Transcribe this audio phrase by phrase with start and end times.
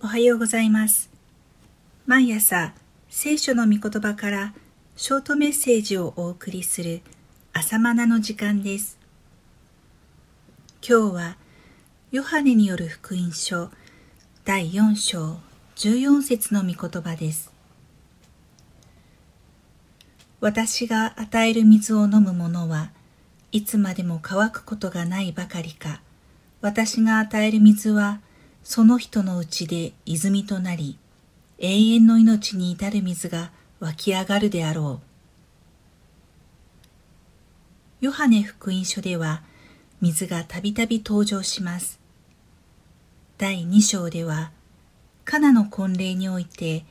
[0.00, 1.10] おはようございます。
[2.06, 2.72] 毎朝
[3.08, 4.54] 聖書の御言葉から
[4.94, 7.00] ショートメッセージをお送りする
[7.52, 8.96] 朝マナの時間です。
[10.88, 11.36] 今日は
[12.12, 13.70] ヨハネによる福音書
[14.44, 15.40] 第4章
[15.74, 17.52] 14節の御言葉です。
[20.40, 22.92] 私が与える水を飲む者は
[23.50, 26.02] いつまでも乾くことがないばかりか
[26.60, 28.20] 私が与える水は
[28.68, 30.98] その人のうちで泉となり、
[31.58, 33.50] 永遠の命に至る水が
[33.80, 35.00] 湧き上がるであろ
[38.02, 38.04] う。
[38.04, 39.42] ヨハネ福音書では、
[40.02, 41.98] 水がたびたび登場します。
[43.38, 44.50] 第2章では、
[45.24, 46.84] カナの婚礼において、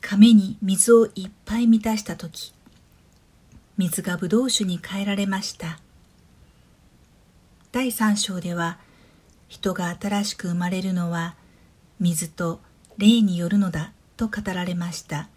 [0.00, 2.52] 亀に水をいっぱい満たしたとき、
[3.78, 5.78] 水が葡萄酒に変えられました。
[7.70, 8.80] 第3章では、
[9.48, 11.36] 人が新しく生まれるのは
[12.00, 12.60] 水と
[12.98, 15.28] 霊によるのだと語られました。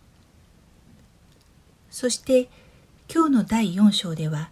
[1.90, 2.50] そして
[3.14, 4.50] 今日の第4章では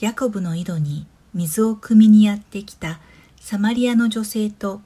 [0.00, 3.00] ヤコブの井戸に水を汲みにやってきた
[3.40, 4.80] サマリアの女性と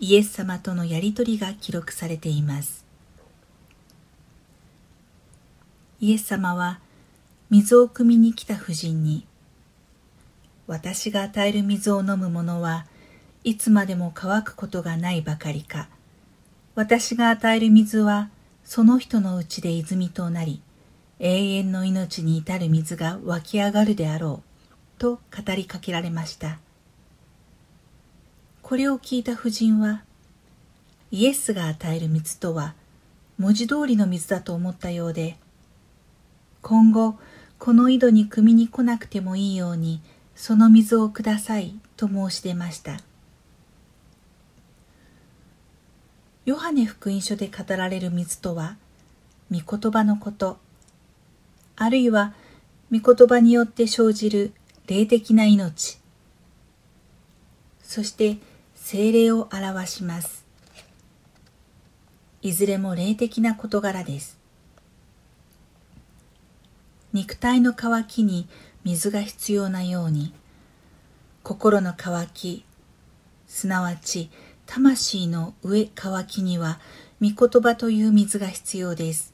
[0.00, 2.84] イエス様とのやりとりが記録されています。
[6.00, 6.80] イエス様は
[7.50, 9.26] 水を汲みに来た婦人に
[10.66, 12.86] 私が与える水を飲む者は
[13.44, 15.88] いつまでも乾くことがないばかりか、
[16.74, 18.30] 私が与える水は
[18.64, 20.60] その人のうちで泉となり、
[21.18, 24.42] 永遠の命に至る水が湧き上がるであろ
[24.96, 26.58] う、と語りかけられました。
[28.62, 30.02] これを聞いた婦人は、
[31.10, 32.74] イエスが与える水とは
[33.38, 35.38] 文字通りの水だと思ったようで、
[36.60, 37.16] 今後
[37.58, 40.02] この井戸に汲みに来なくてもいいように
[40.36, 43.00] その水をくださいと申し出ました。
[46.48, 48.78] ヨハネ福音書で語られる水とは、
[49.52, 50.56] 御言葉のこと、
[51.76, 52.32] あるいは
[52.90, 54.54] 御言葉によって生じる
[54.86, 55.98] 霊的な命、
[57.82, 58.38] そして
[58.74, 60.46] 精霊を表します。
[62.40, 64.38] いずれも霊的な事柄です。
[67.12, 68.48] 肉体の渇きに
[68.84, 70.32] 水が必要なように、
[71.42, 72.64] 心の渇き、
[73.46, 74.30] すなわち
[74.70, 76.78] 魂の上乾きには
[77.22, 79.32] 御言葉という水が必要です。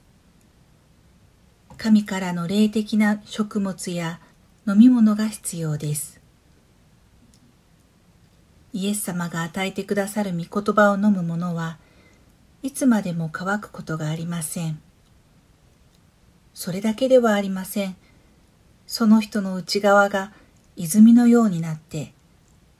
[1.76, 4.20] 神からの霊的な食物や
[4.66, 6.20] 飲み物が必要です。
[8.72, 11.78] イエス様が与えてくださる御言葉を飲む者は
[12.62, 14.80] いつまでも乾くことがありません。
[16.54, 17.96] それだけではありません。
[18.86, 20.32] その人の内側が
[20.76, 22.13] 泉のようになって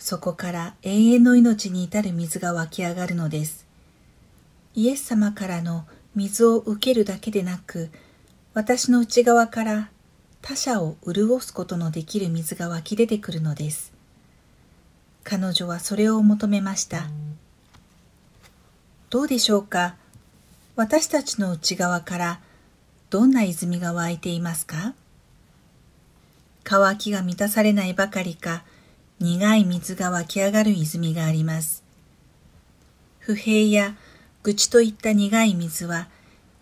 [0.04, 3.66] そこから永遠の命に至る水が湧き上がるのです。
[4.74, 7.88] イエス様からの水を受けるだけでなく、
[8.52, 9.88] 私の内側から
[10.42, 13.94] 他者を潤すことのできる水が湧き出てくるのです。
[15.22, 17.08] 彼女はそれを求めました。
[19.08, 19.96] どうでしょうか？
[20.76, 22.40] 私たちの内側から
[23.08, 24.92] どんな泉が湧いていますか？
[26.62, 28.64] 渇きが満たされないばかりか、
[29.20, 31.84] 苦い水が湧き上がる泉があります。
[33.20, 33.94] 不平や
[34.42, 36.08] 愚痴といった苦い水は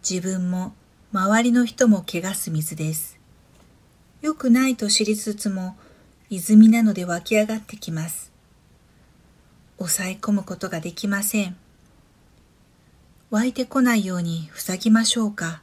[0.09, 0.75] 自分も
[1.13, 3.19] 周りの人も汚す水です。
[4.21, 5.77] 良くないと知りつつも
[6.31, 8.31] 泉なので湧き上がってきます。
[9.79, 11.57] 抑え込むことができません。
[13.31, 15.63] 湧いてこないように塞ぎましょうか。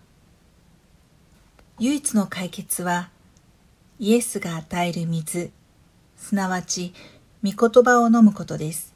[1.79, 3.09] 唯一の解決は
[3.99, 5.51] イエスが与える水
[6.19, 6.93] すなわち
[7.43, 8.93] 御言葉を飲むことです。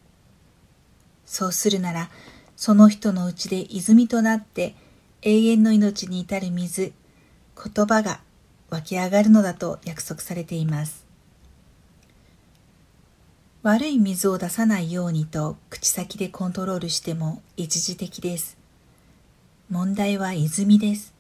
[1.25, 2.09] そうするなら、
[2.55, 4.75] その人のうちで泉となって
[5.23, 6.93] 永遠の命に至る水、
[7.55, 8.19] 言葉が
[8.69, 11.05] 湧き上がるのだと約束されています。
[13.63, 18.57] 悪い水を出さないようにと口先でコントロールしても一時的です。
[19.69, 21.13] 問題は泉です。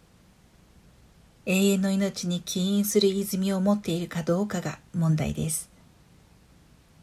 [1.45, 5.72] 永遠の命に起因する泉を持っているかどうかが問題です。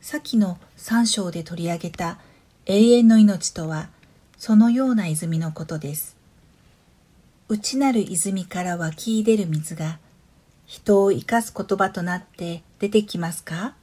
[0.01, 2.19] 先の三章で取り上げた
[2.67, 3.89] 永遠の命とは
[4.39, 6.17] そのような泉のことです。
[7.49, 9.99] 内なる泉から湧き出る水が
[10.67, 13.75] 人を生かす言葉となって出てきますか？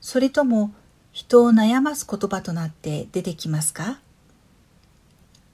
[0.00, 0.72] それとも
[1.12, 4.00] 人を悩ます言葉となって出てきますか？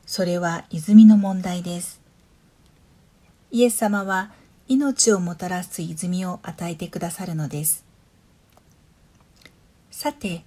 [0.07, 2.01] それは泉の問題です。
[3.51, 4.31] イエス様は
[4.69, 7.85] 命をもたらす泉を与えてくださるのです。
[10.03, 10.43] さて、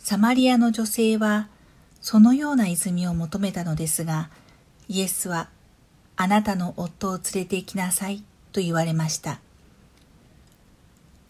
[0.00, 1.46] サマリアの女性は、
[2.00, 4.28] そのような泉を求めたのですが、
[4.88, 5.50] イエスは、
[6.16, 9.38] あなたの夫を連れて行きなさいと言われました。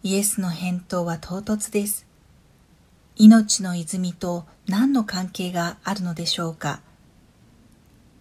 [0.02, 2.06] イエスの返答は唐突です。
[3.16, 6.80] 命の泉と何の関係があるのでしょうか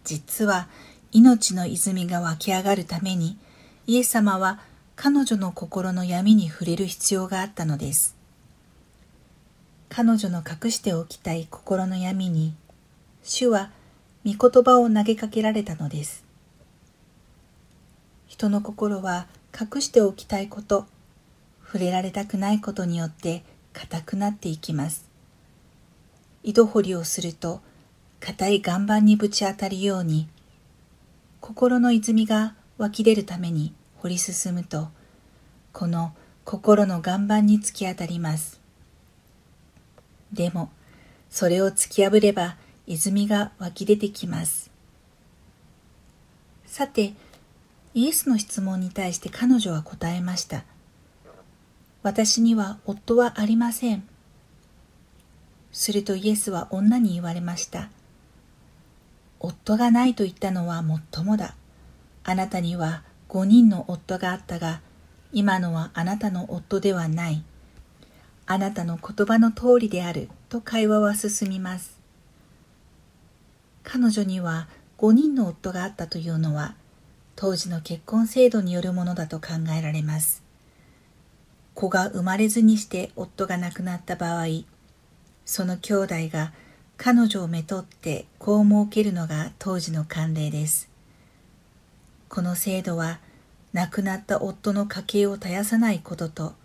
[0.03, 0.67] 実は
[1.13, 3.37] 命の泉が湧き上がるために
[3.85, 4.59] イエス様は
[4.97, 8.16] 彼女の心の闇に触れる必要があったのです。
[9.89, 12.55] 彼女の隠しておきたい心の闇に
[13.23, 13.71] 主は
[14.25, 16.25] 御言葉を投げかけられたのです。
[18.27, 19.27] 人の心は
[19.59, 20.85] 隠しておきたいこと、
[21.65, 23.43] 触れられたくないことによって
[23.73, 25.07] 硬くなっていきます。
[26.43, 27.61] 井戸掘りをすると
[28.19, 30.29] 硬い岩盤にぶち当たるように
[31.41, 34.87] 心の泉が湧き出るために掘り進むと
[35.73, 36.13] この
[36.45, 38.61] 心の岩盤に突き当たります
[40.33, 40.71] でも
[41.29, 44.71] それを突き破れば泉が湧き出てきます。
[46.65, 47.13] さて
[47.93, 50.63] イエスの質問に対して彼女は答えました。
[52.03, 54.07] 私には夫はありません。
[55.71, 57.89] するとイエスは女に言われました。
[59.39, 61.55] 夫がないと言ったのはもっともだ。
[62.23, 64.81] あなたには五人の夫があったが
[65.33, 67.43] 今のはあなたの夫ではない。
[68.47, 71.99] あなたの言葉の通りであると会話は進みます。
[73.83, 74.67] 彼女には
[74.97, 76.75] 5人の夫があったというのは
[77.35, 80.43] 当時の結婚制度によるものだと考えられます。
[81.73, 84.45] 子が生まれずにして夫が亡くなった場合、
[85.45, 86.53] その兄弟が
[86.97, 90.89] 彼女をめとって子を設けるのが当時の慣例です。
[92.29, 93.19] この制度は
[93.73, 96.55] 亡くなった夫の家計を絶やさないことと、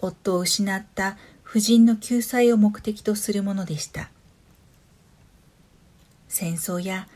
[0.00, 1.16] 夫を失った
[1.48, 4.10] 夫人の救済を目的とするものでした。
[6.28, 7.08] 戦争や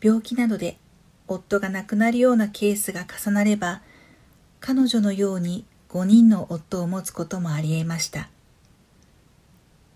[0.00, 0.76] 病気などで
[1.28, 3.82] 夫が亡くなるようなケースが重なれば、
[4.60, 8.28] 彼女のように5人の夫を持つこともあり得ました。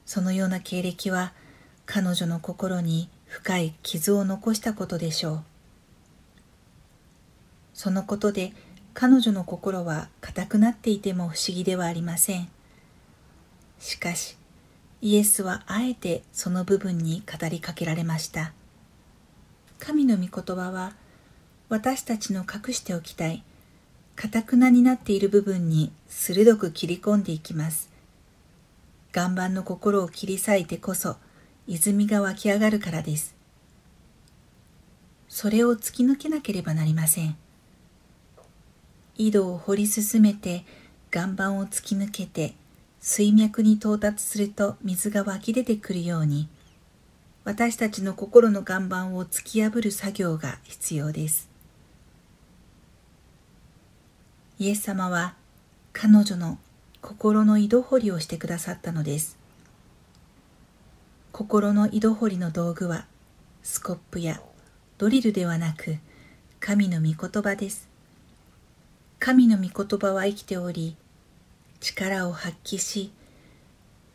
[0.06, 1.32] そのような経歴は
[1.86, 5.42] 彼女の心に深い傷を残したことでしょう。
[7.74, 8.52] そのことで
[8.92, 12.48] 彼女の心は硬くなっていても不思議ではありません。
[13.78, 14.36] しかし、
[15.00, 18.52] イエスはあえてその部分に語りかけられました。
[19.78, 20.92] 神の御言葉は
[21.68, 23.42] 私たちの隠しておきたい、
[24.16, 27.88] 堅くなになっている部分に鋭く切り込んでいきます。
[29.14, 31.16] 岩盤の心を切り裂いてこそ
[31.66, 33.34] 泉が湧き上がるからです。
[35.28, 37.36] それを突き抜けなければなりません。
[39.16, 40.64] 井戸を掘り進めて
[41.12, 42.54] 岩盤を突き抜けて
[43.00, 46.48] 水脈に到達すると水が湧き出てくるように
[47.44, 51.48] 私たちの心の岩盤を突き破る作業が必要です。
[54.58, 55.34] イエス様は
[55.92, 56.58] 彼女の
[57.00, 59.38] 心の井戸掘りをしてくださったのです。
[61.32, 63.06] 心の井戸掘りの道具は
[63.62, 64.40] スコップや
[64.98, 65.96] ドリルではなく
[66.60, 67.89] 神の御言葉です。
[69.20, 70.96] 神の御言葉は生きており、
[71.78, 73.12] 力を発揮し、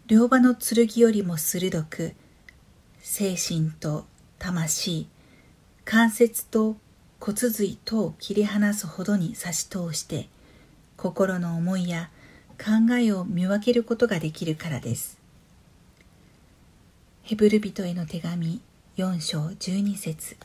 [0.07, 2.15] 両刃の剣よりも鋭く、
[3.01, 4.05] 精神と
[4.39, 5.07] 魂、
[5.85, 6.75] 関節と
[7.19, 10.27] 骨髄とを切り離すほどに差し通して、
[10.97, 12.09] 心の思いや
[12.57, 15.19] 考えを見分けることができるからです。
[17.21, 18.59] ヘブル人への手紙
[18.97, 20.35] 4章12節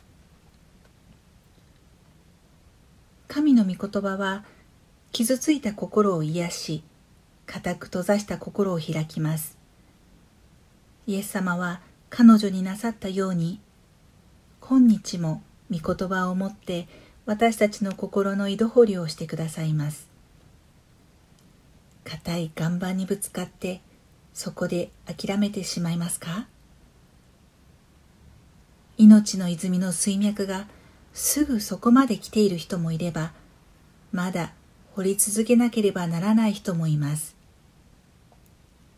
[3.33, 4.45] 神の御言葉は
[5.13, 6.83] 傷ついた心を癒し、
[7.47, 9.57] 固く閉ざした心を開きます。
[11.07, 13.61] イエス様は彼女になさったように、
[14.59, 16.89] 今日も御言葉をもって
[17.25, 20.09] 私たちの心の井戸掘りをしてくださいます。
[22.03, 23.81] 固い岩盤にぶつかって
[24.35, 26.49] そこで諦めてしまいますか？
[28.99, 30.67] 命の泉の水脈が
[31.13, 33.33] すぐそこまで来ている人もいれば、
[34.13, 34.53] まだ
[34.95, 37.37] 掘り続けなければならない人もいます。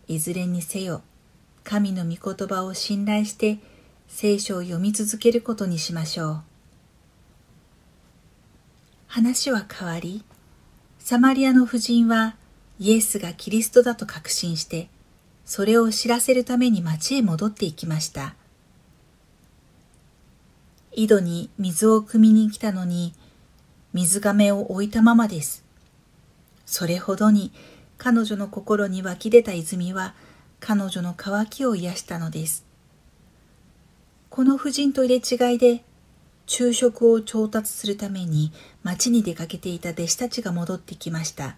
[0.09, 1.03] いずれにせよ、
[1.65, 3.59] 神の御言葉を信頼して
[4.09, 6.43] 聖書を読み続けることにしましょう。
[9.07, 10.25] 話は変わり、
[10.99, 12.37] サマリアの婦人は
[12.79, 14.89] イエスがキリストだと確信して、
[15.45, 18.35] それを知らせるために町へ戻っていきました。
[20.95, 23.15] 井戸に水を汲みに来たのに、
[23.93, 25.65] 水亀を置いたままです。
[26.67, 27.53] それほどに
[27.99, 30.15] 彼女の心に湧き出た泉は
[30.61, 32.65] 彼女の渇きを癒したのです。
[34.31, 35.85] この婦人と入れ違いで
[36.47, 41.57] 昼食を調達するために町に出かけていた弟子たちが戻ってきました。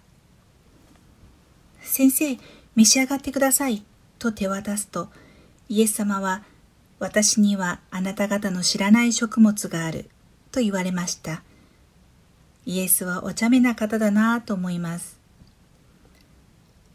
[1.81, 2.37] 先生、
[2.75, 3.83] 召し上がってください。
[4.19, 5.09] と手渡すと、
[5.69, 6.43] イエス様は、
[7.05, 10.09] 私にはあなた方の知らない食物がある。
[10.51, 11.43] と言われました。
[12.65, 15.19] イエスはお茶目な方だなぁと思います。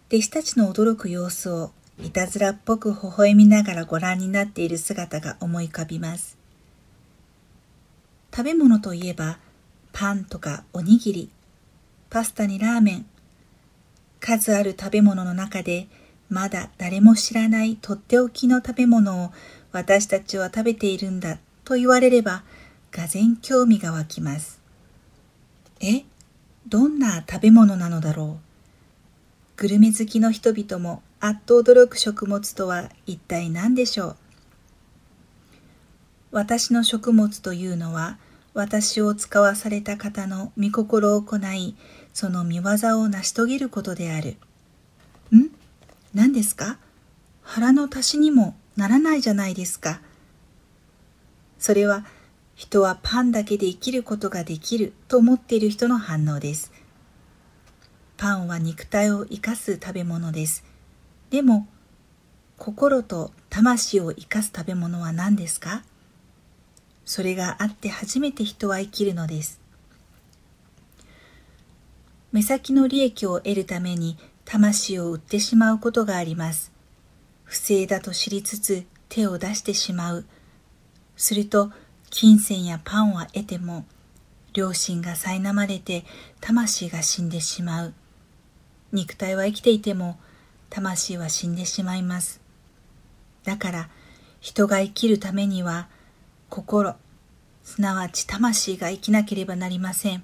[0.08, 1.70] 弟子たちの驚く様子を
[2.02, 6.36] いたずらっぽく微笑みながらご覧になっている姿が思い浮かびます。
[8.34, 9.38] 食べ物といえば
[9.92, 11.30] パンとかおにぎり、
[12.10, 13.06] パスタにラーメン、
[14.18, 15.86] 数ある食べ物の中で
[16.28, 19.30] まだ誰も知らないとっておきの食べ物を
[19.72, 22.42] 私たちは食べているんだと言われれば、
[22.90, 24.60] がぜ興味が湧きます。
[25.80, 26.02] え
[26.66, 28.40] どんな食べ物なのだろう？
[29.56, 34.16] グルメ好きの人々もあっと驚く食物とは一体何でしょう？
[36.32, 38.18] 私の食物というのは
[38.54, 41.76] 私を使わされた方の御心を行い
[42.12, 44.36] その見業を成し遂げることである。
[45.32, 45.50] ん？
[46.12, 46.78] 何ですか？
[47.42, 50.00] 腹の足しにもならないじゃないですか。
[51.58, 52.06] それは
[52.54, 56.72] 人はパンだけで生きることができると思っている人の反応です。
[58.16, 60.64] パンは肉体を生かす食べ物です。
[61.30, 61.66] でも、
[62.58, 65.82] 心と魂を生かす食べ物は何ですか？
[67.06, 69.58] それがあって初めて人は生きるのです。
[72.32, 76.72] 目先の利益を得るために魂を売ってしまうことがあります。
[77.50, 80.24] 不正だと知りつつ手を出してしまう。
[81.16, 81.72] すると
[82.08, 83.84] 金銭やパンは得ても
[84.54, 86.04] 良心が苛まれて
[86.40, 87.94] 魂が死んでしまう。
[88.92, 90.16] 肉体は生きていても
[90.68, 92.40] 魂は死んでしまいます。
[93.42, 93.88] だから
[94.38, 95.88] 人が生きるためには
[96.50, 96.94] 心
[97.64, 100.22] すなわち魂が生きなければなりません。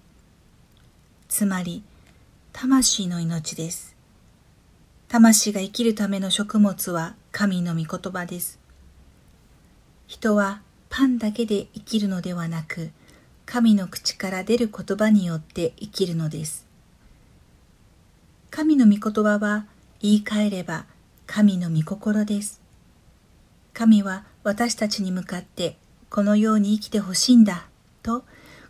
[1.26, 1.82] つまり
[2.52, 3.95] 魂の命です。
[5.16, 8.60] 魂が生きるための食物は神の御言葉です
[10.06, 12.90] 人はパンだけで生きるのではなく、
[13.46, 16.66] 神の口から出る言葉によって生きるのです。
[18.50, 19.64] 神の御言葉は
[20.02, 20.84] 言い換えれば
[21.26, 22.60] 神の御心です。
[23.72, 25.78] 神は私たちに向かって
[26.10, 27.68] このように生きてほしいんだ
[28.02, 28.22] と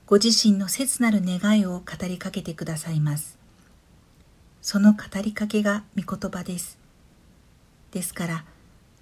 [0.06, 3.36] ご自身の切なる願いを語りかけてくださいます。
[4.66, 6.76] その語りかけが御言葉です。
[7.92, 8.44] ですから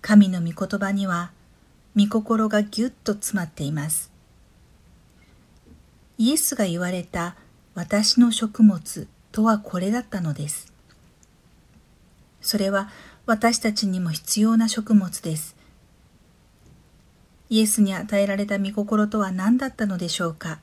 [0.03, 1.31] 神の御言葉には
[1.97, 4.13] 御心がぎゅっと詰まっています。
[6.19, 7.37] イエスが言われた
[7.75, 10.71] 私の食物とはこれだったのです。
[12.43, 12.91] それは
[13.25, 15.57] 私たちにも必要な食物です。
[17.49, 20.59] イエスに与えられた御心とは何だったのでしょうか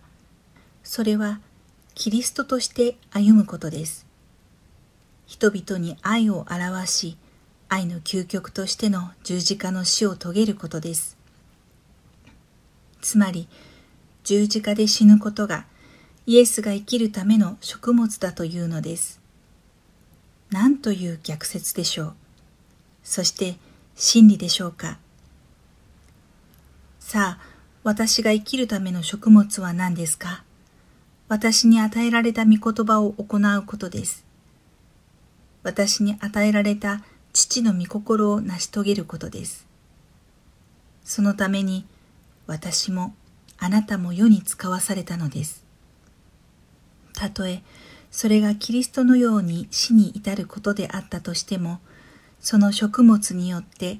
[0.83, 1.39] それは
[1.95, 4.10] キリストとして歩むことです。
[5.31, 7.17] 人々に愛を表し、
[7.69, 11.15] 愛の究極としての十字架の死を遂げることです。
[12.99, 13.47] つまり
[14.25, 15.63] 十字架で死ぬことが
[16.25, 19.21] イエスが生きるための食物だというのです。
[20.49, 22.13] 何という逆説でしょう？
[23.01, 23.55] そして
[23.95, 24.99] 真理でしょうか？
[26.99, 27.45] さあ、
[27.83, 30.43] 私が生きるための食物は何ですか？
[31.29, 34.29] 私に与えられた御言葉を行うことです。
[35.63, 37.03] 私に与えられた
[37.33, 39.65] 父の御心を成し遂げることです。
[41.03, 41.85] そのために
[42.47, 43.15] 私も
[43.57, 45.63] あなたも世に使わされたのです。
[47.13, 47.61] たとえ
[48.09, 51.79] それがキリストのように死に至ることであったとしても、
[52.39, 53.99] その食物によって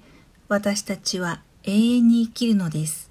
[0.50, 3.10] 私たちは永遠に生きるのです。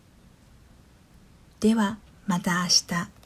[1.60, 3.19] ではまた明日。